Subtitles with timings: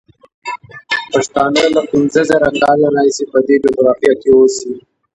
[1.13, 4.71] پښتانه له پینځه زره کاله راهیسې په دې جغرافیه کې اوسي.